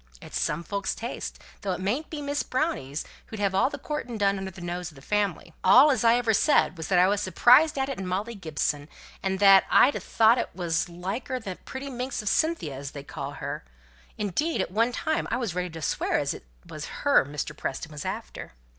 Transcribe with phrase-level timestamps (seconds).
[0.19, 4.17] It's some folk's taste, though it mayn't be Miss Browning's, who'd have all the courting
[4.17, 5.53] done under the nose of the family.
[5.63, 8.89] All as ever I said was that I was surprised at it in Molly Gibson;
[9.21, 12.91] and that I'd ha' thought it was liker that pretty piece of a Cynthia as
[12.93, 13.63] they call her;
[14.17, 17.55] indeed, at one time I was ready to swear as it was her Mr.
[17.55, 18.53] Preston was after.